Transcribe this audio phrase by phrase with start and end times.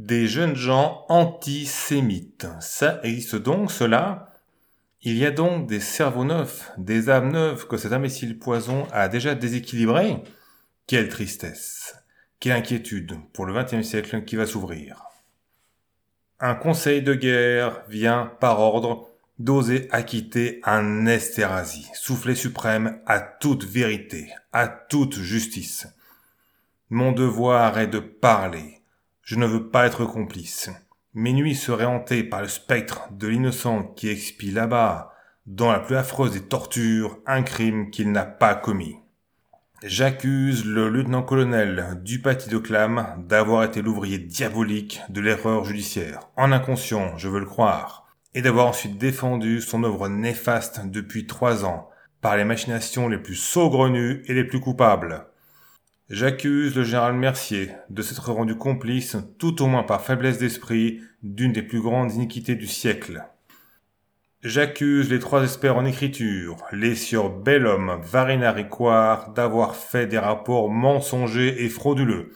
[0.00, 2.46] Des jeunes gens antisémites.
[2.60, 4.32] Ça existe donc, cela
[5.02, 9.10] Il y a donc des cerveaux neufs, des âmes neuves que cet imbécile poison a
[9.10, 10.22] déjà déséquilibrés
[10.86, 11.96] Quelle tristesse
[12.40, 15.02] Quelle inquiétude pour le XXe siècle qui va s'ouvrir.
[16.40, 23.64] Un conseil de guerre vient, par ordre, d'oser acquitter un Esterhazy, soufflet suprême à toute
[23.64, 25.88] vérité, à toute justice.
[26.88, 28.79] Mon devoir est de parler,
[29.30, 30.70] je ne veux pas être complice.
[31.14, 35.12] Mes nuits seraient hantées par le spectre de l'innocent qui expie là-bas,
[35.46, 38.96] dans la plus affreuse des tortures, un crime qu'il n'a pas commis.
[39.84, 47.16] J'accuse le lieutenant-colonel Dupaty de Clam d'avoir été l'ouvrier diabolique de l'erreur judiciaire, en inconscient,
[47.16, 51.88] je veux le croire, et d'avoir ensuite défendu son œuvre néfaste depuis trois ans,
[52.20, 55.29] par les machinations les plus saugrenues et les plus coupables.
[56.10, 61.52] J'accuse le général Mercier de s'être rendu complice, tout au moins par faiblesse d'esprit, d'une
[61.52, 63.22] des plus grandes iniquités du siècle.
[64.42, 70.68] J'accuse les trois experts en écriture, les sieur Bellhomme, Varina Ricoire, d'avoir fait des rapports
[70.68, 72.32] mensongers et frauduleux,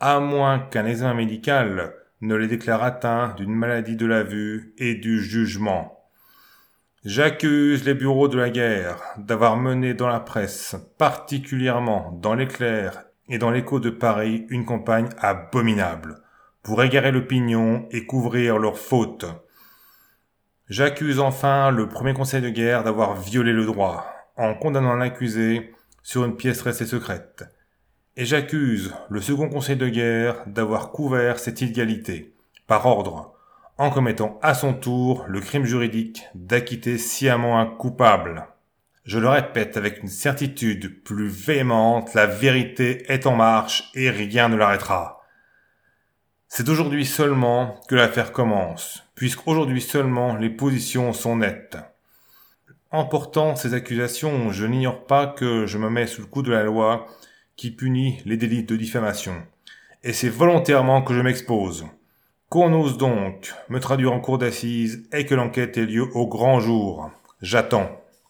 [0.00, 4.94] à moins qu'un examen médical ne les déclare atteints d'une maladie de la vue et
[4.94, 5.97] du jugement.
[7.04, 13.38] J'accuse les bureaux de la guerre d'avoir mené dans la presse, particulièrement dans l'éclair et
[13.38, 16.20] dans l'écho de Paris, une campagne abominable,
[16.64, 19.26] pour égarer l'opinion et couvrir leurs fautes.
[20.68, 24.04] J'accuse enfin le premier conseil de guerre d'avoir violé le droit,
[24.36, 27.44] en condamnant l'accusé sur une pièce restée secrète.
[28.16, 32.34] Et j'accuse le second conseil de guerre d'avoir couvert cette illégalité,
[32.66, 33.37] par ordre,
[33.78, 38.46] en commettant à son tour le crime juridique d'acquitter sciemment un coupable.
[39.04, 44.48] Je le répète avec une certitude plus véhémente, la vérité est en marche et rien
[44.48, 45.22] ne l'arrêtera.
[46.48, 51.78] C'est aujourd'hui seulement que l'affaire commence, puisqu'aujourd'hui seulement les positions sont nettes.
[52.90, 56.50] En portant ces accusations, je n'ignore pas que je me mets sous le coup de
[56.50, 57.06] la loi
[57.54, 59.34] qui punit les délits de diffamation.
[60.02, 61.86] Et c'est volontairement que je m'expose.
[62.48, 66.60] Qu'on ose donc me traduire en cour d'assises et que l'enquête ait lieu au grand
[66.60, 67.10] jour.
[67.42, 67.90] J'attends.